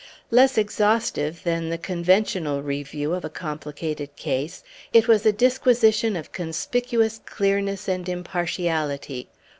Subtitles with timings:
[0.31, 6.31] Less exhaustive than the conventional review of a complicated case, it was a disquisition of
[6.31, 9.29] conspicuous clearness and impartiality.